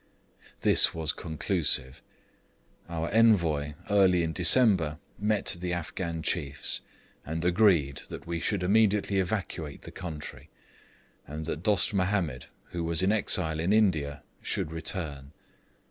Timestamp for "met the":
5.19-5.73